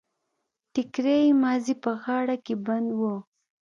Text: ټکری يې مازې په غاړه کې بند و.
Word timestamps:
ټکری 0.73 1.17
يې 1.25 1.31
مازې 1.41 1.73
په 1.83 1.91
غاړه 2.01 2.35
کې 2.45 2.55
بند 2.65 2.89
و. 2.99 3.01